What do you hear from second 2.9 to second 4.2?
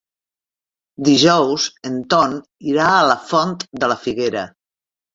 a la Font de la